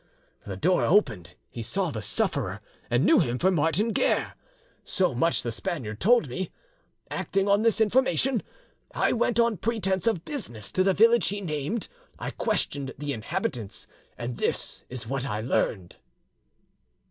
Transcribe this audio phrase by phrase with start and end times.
[0.47, 2.59] The door opened, he saw the sufferer,
[2.89, 4.35] and knew him for Martin Guerre.
[4.83, 6.49] So much the Spaniard told me.
[7.11, 8.41] Acting on this information,
[8.95, 11.87] I went on pretence of business to the village he named,
[12.17, 13.85] I questioned the inhabitants,
[14.17, 15.97] and this is what I learned."